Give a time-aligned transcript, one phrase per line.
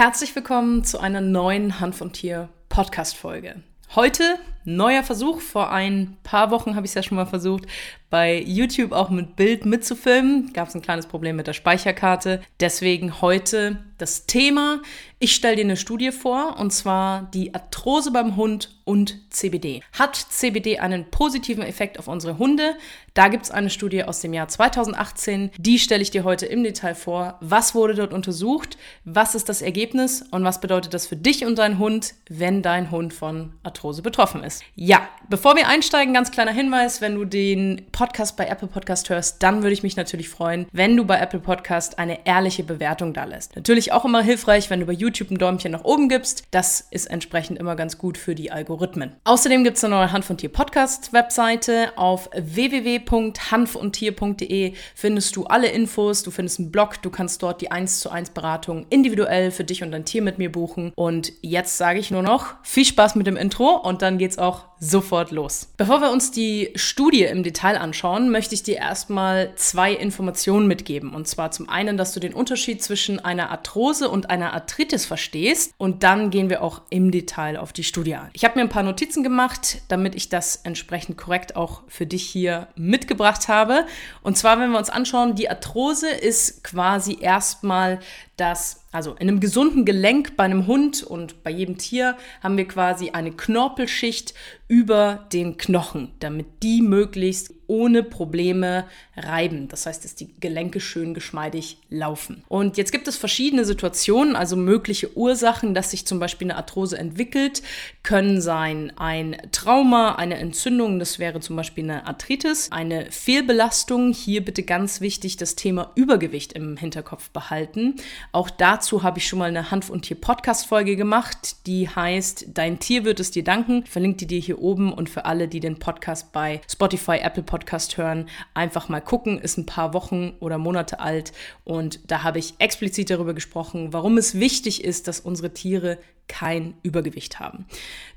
[0.00, 3.56] Herzlich willkommen zu einer neuen Hand von Tier Podcast Folge.
[3.94, 5.40] Heute neuer Versuch.
[5.40, 7.66] Vor ein paar Wochen habe ich es ja schon mal versucht,
[8.10, 10.52] bei YouTube auch mit Bild mitzufilmen.
[10.52, 12.42] Gab es ein kleines Problem mit der Speicherkarte.
[12.58, 14.82] Deswegen heute das Thema.
[15.20, 19.82] Ich stelle dir eine Studie vor, und zwar die Arthrose beim Hund und CBD.
[19.92, 22.74] Hat CBD einen positiven Effekt auf unsere Hunde?
[23.14, 25.50] Da gibt es eine Studie aus dem Jahr 2018.
[25.58, 27.36] Die stelle ich dir heute im Detail vor.
[27.40, 28.78] Was wurde dort untersucht?
[29.04, 30.24] Was ist das Ergebnis?
[30.30, 34.42] Und was bedeutet das für dich und deinen Hund, wenn dein Hund von Arthrose betroffen
[34.42, 34.49] ist?
[34.74, 39.42] Ja, bevor wir einsteigen, ganz kleiner Hinweis, wenn du den Podcast bei Apple Podcast hörst,
[39.42, 43.24] dann würde ich mich natürlich freuen, wenn du bei Apple Podcast eine ehrliche Bewertung da
[43.24, 43.56] lässt.
[43.56, 46.44] Natürlich auch immer hilfreich, wenn du bei YouTube ein Däumchen nach oben gibst.
[46.50, 49.12] Das ist entsprechend immer ganz gut für die Algorithmen.
[49.24, 51.92] Außerdem gibt es eine neue Hanf und Tier Podcast Webseite.
[51.96, 58.00] Auf www.hanfundtier.de findest du alle Infos, du findest einen Blog, du kannst dort die 1
[58.00, 60.92] zu 1 Beratung individuell für dich und dein Tier mit mir buchen.
[60.94, 64.69] Und jetzt sage ich nur noch viel Spaß mit dem Intro und dann geht's auch
[64.80, 65.68] sofort los.
[65.76, 71.14] Bevor wir uns die Studie im Detail anschauen, möchte ich dir erstmal zwei Informationen mitgeben.
[71.14, 75.74] Und zwar zum einen, dass du den Unterschied zwischen einer Arthrose und einer Arthritis verstehst.
[75.76, 78.30] Und dann gehen wir auch im Detail auf die Studie ein.
[78.32, 82.26] Ich habe mir ein paar Notizen gemacht, damit ich das entsprechend korrekt auch für dich
[82.26, 83.86] hier mitgebracht habe.
[84.22, 88.00] Und zwar, wenn wir uns anschauen, die Arthrose ist quasi erstmal
[88.40, 92.66] das, also in einem gesunden Gelenk bei einem Hund und bei jedem Tier haben wir
[92.66, 94.34] quasi eine Knorpelschicht
[94.70, 98.84] über den Knochen, damit die möglichst ohne Probleme
[99.16, 99.68] reiben.
[99.68, 102.42] Das heißt, dass die Gelenke schön geschmeidig laufen.
[102.48, 106.98] Und jetzt gibt es verschiedene Situationen, also mögliche Ursachen, dass sich zum Beispiel eine Arthrose
[106.98, 107.62] entwickelt,
[108.02, 114.12] können sein ein Trauma, eine Entzündung, das wäre zum Beispiel eine Arthritis, eine Fehlbelastung.
[114.12, 117.94] Hier bitte ganz wichtig das Thema Übergewicht im Hinterkopf behalten.
[118.32, 123.04] Auch dazu habe ich schon mal eine Hanf- und Tier-Podcast-Folge gemacht, die heißt Dein Tier
[123.04, 123.82] wird es dir danken.
[123.84, 127.44] Ich verlinke die dir hier oben und für alle, die den Podcast bei Spotify, Apple
[127.60, 129.38] Podcast hören, einfach mal gucken.
[129.38, 131.32] Ist ein paar Wochen oder Monate alt
[131.64, 135.98] und da habe ich explizit darüber gesprochen, warum es wichtig ist, dass unsere Tiere
[136.30, 137.66] kein Übergewicht haben.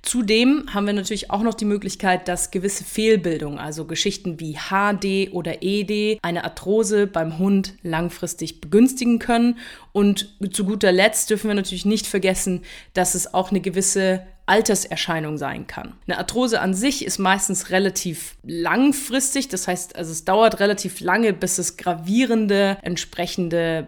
[0.03, 5.33] Zudem haben wir natürlich auch noch die Möglichkeit, dass gewisse Fehlbildungen, also Geschichten wie HD
[5.33, 9.57] oder ED, eine Arthrose beim Hund langfristig begünstigen können.
[9.93, 12.61] Und zu guter Letzt dürfen wir natürlich nicht vergessen,
[12.93, 15.93] dass es auch eine gewisse Alterserscheinung sein kann.
[16.07, 21.33] Eine Arthrose an sich ist meistens relativ langfristig, das heißt, also es dauert relativ lange,
[21.33, 23.87] bis es gravierende entsprechende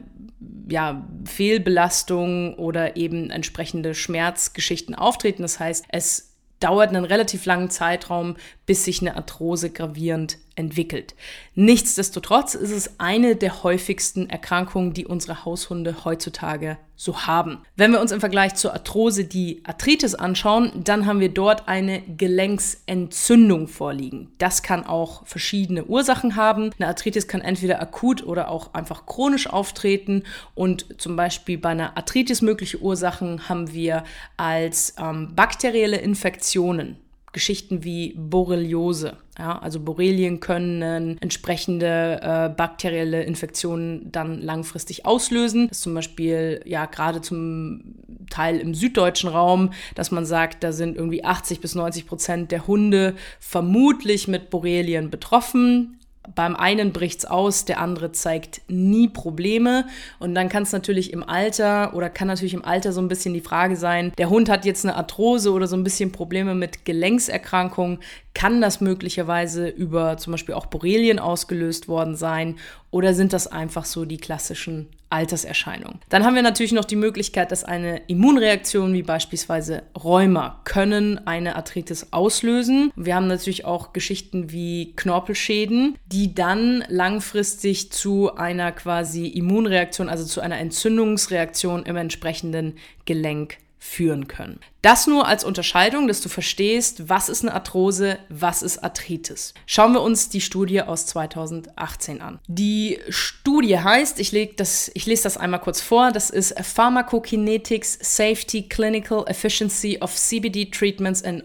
[0.69, 5.41] ja, Fehlbelastung oder eben entsprechende Schmerzgeschichten auftreten.
[5.41, 8.35] Das heißt, es dauert einen relativ langen Zeitraum,
[8.65, 11.15] bis sich eine Arthrose gravierend entwickelt.
[11.53, 17.59] Nichtsdestotrotz ist es eine der häufigsten Erkrankungen, die unsere Haushunde heutzutage so haben.
[17.75, 22.01] Wenn wir uns im Vergleich zur Arthrose die Arthritis anschauen, dann haben wir dort eine
[22.01, 24.31] Gelenksentzündung vorliegen.
[24.37, 26.71] Das kann auch verschiedene Ursachen haben.
[26.79, 30.23] Eine Arthritis kann entweder akut oder auch einfach chronisch auftreten
[30.53, 34.05] und zum Beispiel bei einer Arthritis mögliche Ursachen haben wir
[34.37, 36.97] als ähm, bakterielle Infektionen.
[37.35, 39.17] Geschichten wie Borreliose.
[39.37, 45.67] Ja, also Borrelien können entsprechende äh, bakterielle Infektionen dann langfristig auslösen.
[45.67, 47.95] Das ist zum Beispiel ja gerade zum
[48.29, 52.67] Teil im süddeutschen Raum, dass man sagt, da sind irgendwie 80 bis 90 Prozent der
[52.67, 55.99] Hunde vermutlich mit Borrelien betroffen
[56.33, 59.85] beim einen bricht es aus, der andere zeigt nie Probleme.
[60.19, 63.33] Und dann kann es natürlich im Alter oder kann natürlich im Alter so ein bisschen
[63.33, 66.85] die Frage sein, der Hund hat jetzt eine Arthrose oder so ein bisschen Probleme mit
[66.85, 67.99] Gelenkserkrankungen.
[68.35, 72.57] Kann das möglicherweise über zum Beispiel auch Borrelien ausgelöst worden sein?
[72.91, 75.99] Oder sind das einfach so die klassischen Alterserscheinungen?
[76.09, 81.55] Dann haben wir natürlich noch die Möglichkeit, dass eine Immunreaktion wie beispielsweise Rheuma können eine
[81.55, 82.91] Arthritis auslösen.
[82.97, 90.25] Wir haben natürlich auch Geschichten wie Knorpelschäden, die dann langfristig zu einer quasi Immunreaktion, also
[90.25, 92.73] zu einer Entzündungsreaktion im entsprechenden
[93.05, 94.59] Gelenk führen können.
[94.81, 99.53] Das nur als Unterscheidung, dass du verstehst, was ist eine Arthrose, was ist Arthritis.
[99.65, 102.39] Schauen wir uns die Studie aus 2018 an.
[102.47, 107.99] Die Studie heißt, ich, leg das, ich lese das einmal kurz vor, das ist Pharmacokinetics
[108.01, 111.43] Safety Clinical Efficiency of CBD Treatments in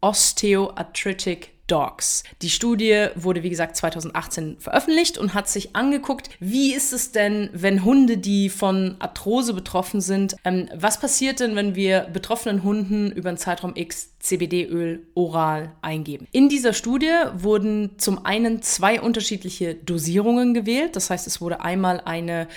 [0.00, 2.22] Osteoarthritic Dogs.
[2.42, 7.50] Die Studie wurde, wie gesagt, 2018 veröffentlicht und hat sich angeguckt, wie ist es denn,
[7.52, 13.10] wenn Hunde, die von Arthrose betroffen sind, ähm, was passiert denn, wenn wir betroffenen Hunden
[13.10, 16.26] über einen Zeitraum X CBD-Öl oral eingeben.
[16.32, 20.96] In dieser Studie wurden zum einen zwei unterschiedliche Dosierungen gewählt.
[20.96, 22.48] Das heißt, es wurde einmal eine,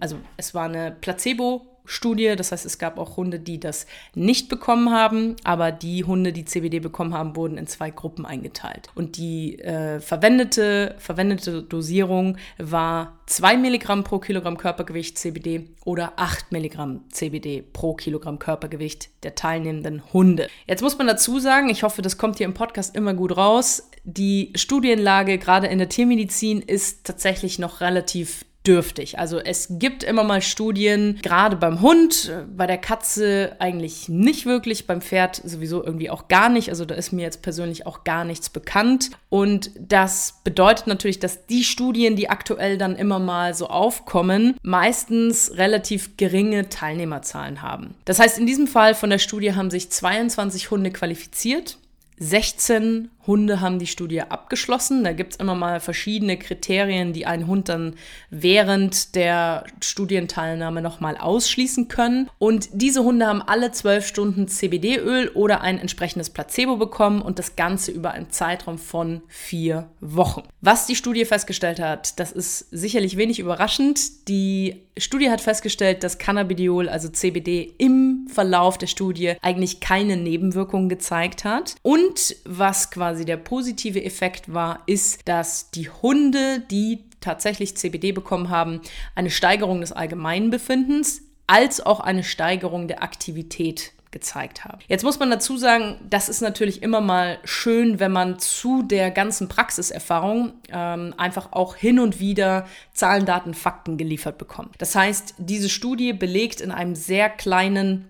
[0.00, 2.34] also es war eine Placebo Studie.
[2.36, 6.44] Das heißt, es gab auch Hunde, die das nicht bekommen haben, aber die Hunde, die
[6.44, 8.90] CBD bekommen haben, wurden in zwei Gruppen eingeteilt.
[8.94, 16.52] Und die äh, verwendete, verwendete Dosierung war 2 Milligramm pro Kilogramm Körpergewicht CBD oder 8
[16.52, 20.48] Milligramm CBD pro Kilogramm Körpergewicht der teilnehmenden Hunde.
[20.66, 23.90] Jetzt muss man dazu sagen, ich hoffe, das kommt hier im Podcast immer gut raus,
[24.04, 29.18] die Studienlage gerade in der Tiermedizin ist tatsächlich noch relativ dürftig.
[29.18, 34.86] Also es gibt immer mal Studien, gerade beim Hund, bei der Katze eigentlich nicht wirklich,
[34.86, 36.68] beim Pferd sowieso irgendwie auch gar nicht.
[36.70, 39.10] Also da ist mir jetzt persönlich auch gar nichts bekannt.
[39.28, 45.52] Und das bedeutet natürlich, dass die Studien, die aktuell dann immer mal so aufkommen, meistens
[45.56, 47.94] relativ geringe Teilnehmerzahlen haben.
[48.04, 51.78] Das heißt, in diesem Fall von der Studie haben sich 22 Hunde qualifiziert.
[52.18, 55.04] 16 Hunde haben die Studie abgeschlossen.
[55.04, 57.94] Da gibt es immer mal verschiedene Kriterien, die einen Hund dann
[58.30, 62.30] während der Studienteilnahme nochmal ausschließen können.
[62.38, 67.56] Und diese Hunde haben alle zwölf Stunden CBD-Öl oder ein entsprechendes Placebo bekommen und das
[67.56, 70.42] Ganze über einen Zeitraum von vier Wochen.
[70.60, 74.28] Was die Studie festgestellt hat, das ist sicherlich wenig überraschend.
[74.28, 80.88] Die Studie hat festgestellt, dass Cannabidiol, also CBD, im Verlauf der Studie eigentlich keine Nebenwirkungen
[80.88, 81.76] gezeigt hat.
[81.82, 88.12] Und was quasi quasi der positive Effekt war, ist, dass die Hunde, die tatsächlich CBD
[88.12, 88.82] bekommen haben,
[89.14, 94.80] eine Steigerung des Allgemeinbefindens als auch eine Steigerung der Aktivität gezeigt haben.
[94.86, 99.10] Jetzt muss man dazu sagen, das ist natürlich immer mal schön, wenn man zu der
[99.10, 104.74] ganzen Praxiserfahrung ähm, einfach auch hin und wieder Zahlen, Daten, Fakten geliefert bekommt.
[104.78, 108.08] Das heißt, diese Studie belegt in einem sehr kleinen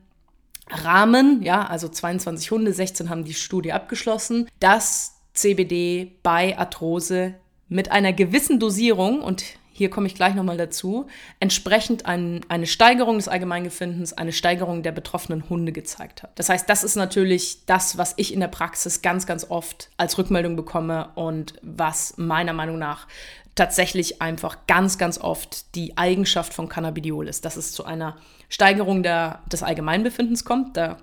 [0.70, 7.34] Rahmen, ja, also 22 Hunde, 16 haben die Studie abgeschlossen, dass CBD bei Arthrose
[7.68, 11.06] mit einer gewissen Dosierung, und hier komme ich gleich nochmal dazu,
[11.38, 16.38] entsprechend ein, eine Steigerung des Allgemeingefindens, eine Steigerung der betroffenen Hunde gezeigt hat.
[16.38, 20.16] Das heißt, das ist natürlich das, was ich in der Praxis ganz, ganz oft als
[20.18, 23.06] Rückmeldung bekomme und was meiner Meinung nach
[23.56, 28.16] tatsächlich einfach ganz, ganz oft die Eigenschaft von Cannabidiol ist, dass es zu einer
[28.48, 30.76] Steigerung der, des Allgemeinbefindens kommt.
[30.76, 30.98] Da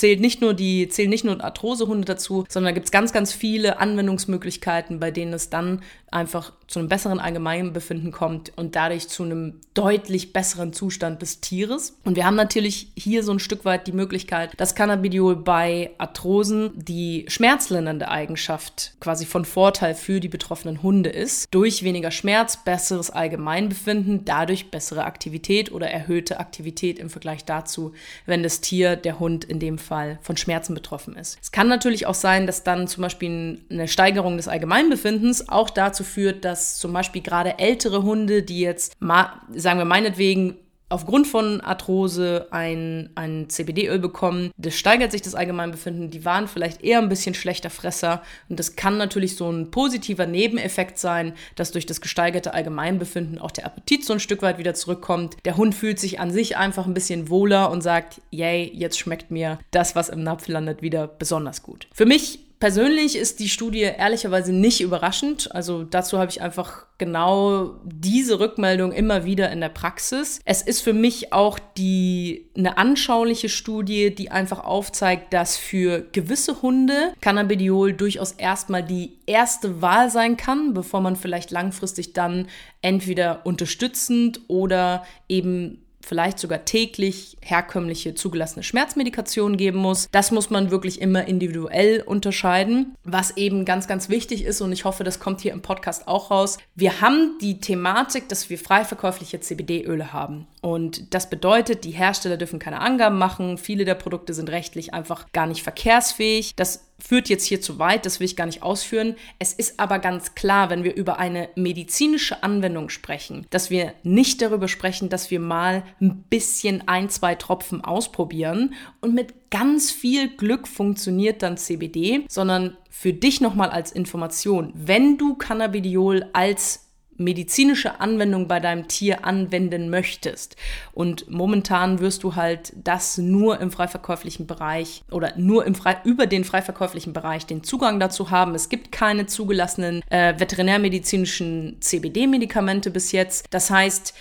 [0.00, 3.34] zählt nicht nur die, zählen nicht nur Arthrosehunde dazu, sondern da gibt es ganz, ganz
[3.34, 9.22] viele Anwendungsmöglichkeiten, bei denen es dann einfach zu einem besseren Allgemeinbefinden kommt und dadurch zu
[9.22, 11.96] einem deutlich besseren Zustand des Tieres.
[12.04, 16.72] Und wir haben natürlich hier so ein Stück weit die Möglichkeit, dass Cannabidiol bei Arthrosen
[16.74, 21.46] die schmerzlindernde Eigenschaft quasi von Vorteil für die betroffenen Hunde ist.
[21.52, 27.92] Durch weniger Schmerz, besseres Allgemeinbefinden, dadurch bessere Aktivität oder erhöhte Aktivität im Vergleich dazu,
[28.26, 29.89] wenn das Tier, der Hund in dem Fall
[30.20, 31.38] von Schmerzen betroffen ist.
[31.42, 36.04] Es kann natürlich auch sein, dass dann zum Beispiel eine Steigerung des Allgemeinbefindens auch dazu
[36.04, 40.56] führt, dass zum Beispiel gerade ältere Hunde, die jetzt, sagen wir meinetwegen,
[40.90, 44.50] aufgrund von Arthrose ein, ein CBD-Öl bekommen.
[44.58, 46.10] Das steigert sich das Allgemeinbefinden.
[46.10, 48.22] Die waren vielleicht eher ein bisschen schlechter Fresser.
[48.48, 53.52] Und das kann natürlich so ein positiver Nebeneffekt sein, dass durch das gesteigerte Allgemeinbefinden auch
[53.52, 55.36] der Appetit so ein Stück weit wieder zurückkommt.
[55.44, 59.30] Der Hund fühlt sich an sich einfach ein bisschen wohler und sagt, yay, jetzt schmeckt
[59.30, 61.86] mir das, was im Napf landet, wieder besonders gut.
[61.92, 65.54] Für mich Persönlich ist die Studie ehrlicherweise nicht überraschend.
[65.54, 70.40] Also dazu habe ich einfach genau diese Rückmeldung immer wieder in der Praxis.
[70.44, 76.60] Es ist für mich auch die eine anschauliche Studie, die einfach aufzeigt, dass für gewisse
[76.60, 82.46] Hunde Cannabidiol durchaus erstmal die erste Wahl sein kann, bevor man vielleicht langfristig dann
[82.82, 85.78] entweder unterstützend oder eben
[86.10, 90.08] vielleicht sogar täglich herkömmliche zugelassene Schmerzmedikation geben muss.
[90.10, 92.96] Das muss man wirklich immer individuell unterscheiden.
[93.04, 96.32] Was eben ganz, ganz wichtig ist, und ich hoffe, das kommt hier im Podcast auch
[96.32, 100.48] raus, wir haben die Thematik, dass wir frei verkäufliche CBD-Öle haben.
[100.62, 103.56] Und das bedeutet, die Hersteller dürfen keine Angaben machen.
[103.56, 106.56] Viele der Produkte sind rechtlich einfach gar nicht verkehrsfähig.
[106.56, 109.16] Das führt jetzt hier zu weit, das will ich gar nicht ausführen.
[109.38, 114.42] Es ist aber ganz klar, wenn wir über eine medizinische Anwendung sprechen, dass wir nicht
[114.42, 120.28] darüber sprechen, dass wir mal ein bisschen ein, zwei Tropfen ausprobieren und mit ganz viel
[120.36, 126.89] Glück funktioniert dann CBD, sondern für dich nochmal als Information, wenn du Cannabidiol als
[127.20, 130.56] medizinische Anwendung bei deinem Tier anwenden möchtest.
[130.92, 136.26] Und momentan wirst du halt das nur im freiverkäuflichen Bereich oder nur im frei, über
[136.26, 138.54] den freiverkäuflichen Bereich den Zugang dazu haben.
[138.54, 143.46] Es gibt keine zugelassenen äh, veterinärmedizinischen CBD-Medikamente bis jetzt.
[143.50, 144.14] Das heißt,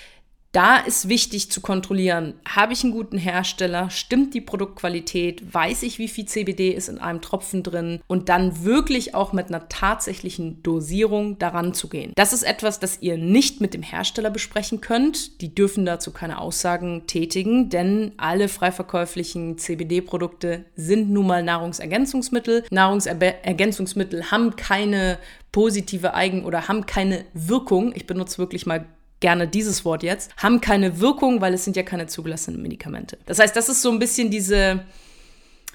[0.52, 6.00] Da ist wichtig zu kontrollieren, habe ich einen guten Hersteller, stimmt die Produktqualität, weiß ich,
[6.00, 10.64] wie viel CBD ist in einem Tropfen drin und dann wirklich auch mit einer tatsächlichen
[10.64, 12.14] Dosierung daran zu gehen.
[12.16, 15.40] Das ist etwas, das ihr nicht mit dem Hersteller besprechen könnt.
[15.42, 22.64] Die dürfen dazu keine Aussagen tätigen, denn alle freiverkäuflichen CBD-Produkte sind nun mal Nahrungsergänzungsmittel.
[22.72, 25.20] Nahrungsergänzungsmittel haben keine
[25.52, 27.94] positive Eigen- oder haben keine Wirkung.
[27.96, 28.88] Ich benutze wirklich mal
[29.20, 33.18] gerne dieses Wort jetzt, haben keine Wirkung, weil es sind ja keine zugelassenen Medikamente.
[33.26, 34.82] Das heißt, das ist so ein bisschen diese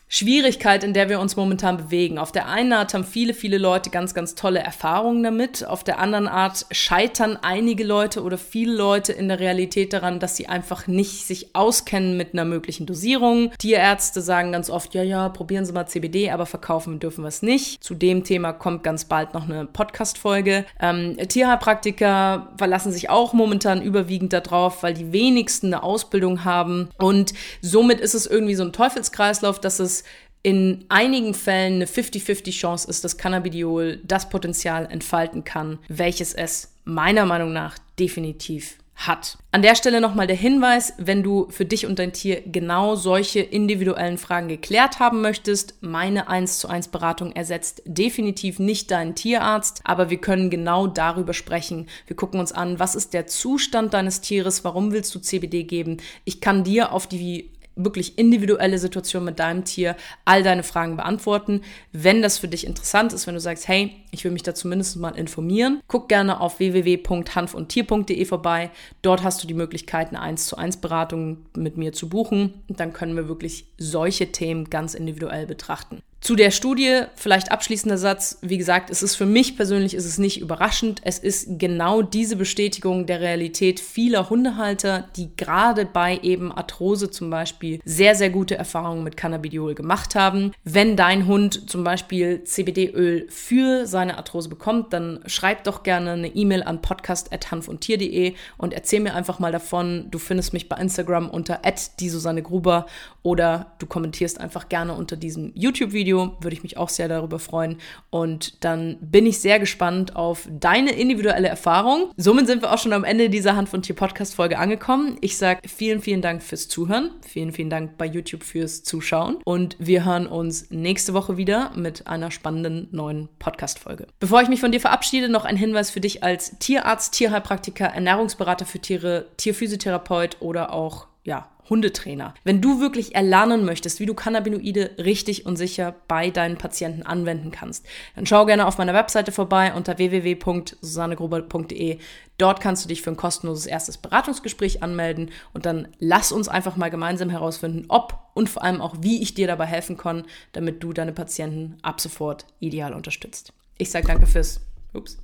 [0.09, 2.19] Schwierigkeit, in der wir uns momentan bewegen.
[2.19, 5.67] Auf der einen Art haben viele, viele Leute ganz, ganz tolle Erfahrungen damit.
[5.67, 10.37] Auf der anderen Art scheitern einige Leute oder viele Leute in der Realität daran, dass
[10.37, 13.51] sie einfach nicht sich auskennen mit einer möglichen Dosierung.
[13.59, 17.43] Tierärzte sagen ganz oft, ja, ja, probieren Sie mal CBD, aber verkaufen dürfen wir es
[17.43, 17.83] nicht.
[17.83, 20.65] Zu dem Thema kommt ganz bald noch eine Podcast-Folge.
[20.81, 26.89] Ähm, Tierheilpraktiker verlassen sich auch momentan überwiegend darauf, weil die wenigsten eine Ausbildung haben.
[26.99, 27.33] Und
[27.63, 30.04] somit ist es irgendwie so ein Teufelskreislauf, dass es
[30.45, 36.75] in einigen Fällen eine 50-50 Chance ist, dass Cannabidiol das Potenzial entfalten kann, welches es
[36.85, 39.39] meiner Meinung nach definitiv hat.
[39.51, 43.41] An der Stelle nochmal der Hinweis, wenn du für dich und dein Tier genau solche
[43.41, 49.81] individuellen Fragen geklärt haben möchtest, meine 1 zu 1 Beratung ersetzt definitiv nicht deinen Tierarzt,
[49.85, 51.89] aber wir können genau darüber sprechen.
[52.07, 55.97] Wir gucken uns an, was ist der Zustand deines Tieres, warum willst du CBD geben?
[56.25, 61.63] Ich kann dir auf die wirklich individuelle Situation mit deinem Tier all deine Fragen beantworten.
[61.93, 64.97] Wenn das für dich interessant ist, wenn du sagst, hey, ich will mich da zumindest
[64.97, 68.71] mal informieren, guck gerne auf www.hanfundtier.de vorbei.
[69.03, 72.63] Dort hast du die Möglichkeit, eine 1 zu 1 Beratung mit mir zu buchen.
[72.69, 76.03] Dann können wir wirklich solche Themen ganz individuell betrachten.
[76.25, 78.39] Zu der Studie vielleicht abschließender Satz.
[78.41, 81.03] Wie gesagt, es ist für mich persönlich ist es nicht überraschend.
[81.05, 87.29] Es ist genau diese Bestätigung der Realität vieler Hundehalter, die gerade bei eben Arthrose zum
[87.29, 90.53] Beispiel sehr, sehr gute Erfahrungen mit Cannabidiol gemacht haben.
[90.65, 96.29] Wenn dein Hund zum Beispiel CBD-Öl für seine Arthrose bekommt, dann schreib doch gerne eine
[96.29, 100.07] E-Mail an podcast.hanfundtier.de und erzähl mir einfach mal davon.
[100.11, 101.61] Du findest mich bei Instagram unter
[102.01, 102.87] die Susanne Gruber
[103.23, 107.39] oder du kommentierst einfach gerne unter diesem YouTube-Video Video, würde ich mich auch sehr darüber
[107.39, 107.79] freuen.
[108.11, 112.11] Und dann bin ich sehr gespannt auf deine individuelle Erfahrung.
[112.17, 115.17] Somit sind wir auch schon am Ende dieser Hand von Tier Podcast Folge angekommen.
[115.21, 117.11] Ich sage vielen, vielen Dank fürs Zuhören.
[117.27, 119.39] Vielen, vielen Dank bei YouTube fürs Zuschauen.
[119.45, 124.07] Und wir hören uns nächste Woche wieder mit einer spannenden neuen Podcast Folge.
[124.21, 128.67] Bevor ich mich von dir verabschiede, noch ein Hinweis für dich als Tierarzt, Tierheilpraktiker, Ernährungsberater
[128.67, 132.35] für Tiere, Tierphysiotherapeut oder auch ja, Hundetrainer.
[132.45, 137.51] Wenn du wirklich erlernen möchtest, wie du Cannabinoide richtig und sicher bei deinen Patienten anwenden
[137.51, 141.99] kannst, dann schau gerne auf meiner Webseite vorbei unter www.susannegruber.de.
[142.37, 146.77] Dort kannst du dich für ein kostenloses erstes Beratungsgespräch anmelden und dann lass uns einfach
[146.77, 150.83] mal gemeinsam herausfinden, ob und vor allem auch, wie ich dir dabei helfen kann, damit
[150.83, 153.55] du deine Patienten ab sofort ideal unterstützt.
[153.79, 154.61] Ich sage danke fürs.
[154.93, 155.19] Ups.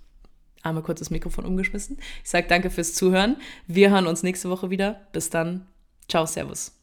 [0.62, 1.99] Einmal kurz das Mikrofon umgeschmissen.
[2.25, 3.37] Ich sage danke fürs Zuhören.
[3.66, 5.07] Wir hören uns nächste Woche wieder.
[5.12, 5.66] Bis dann.
[6.10, 6.79] Tchau, servus.